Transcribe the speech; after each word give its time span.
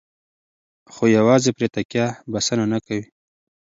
خو 0.93 1.03
یوازې 1.17 1.49
پرې 1.57 1.67
تکیه 1.75 2.05
بسنه 2.31 2.65
نه 2.73 2.79
کوي. 2.85 3.03